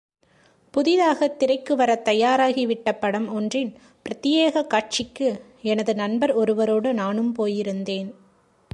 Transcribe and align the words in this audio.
புதிதாகத் 0.73 1.39
திரைக்கு 1.39 1.75
வரத் 1.75 2.07
தயாராகிவிட்ட 2.07 2.99
படம் 2.99 3.33
ஒன்றின் 3.33 3.73
பிரத்தியேகக் 4.03 4.67
காட்சிக்கு 4.67 5.43
எனது 5.61 5.95
நண்பர் 5.95 6.31
ஒருவரோடு 6.31 6.93
நானும் 6.93 7.35
போயிருந்தேன். 7.37 8.11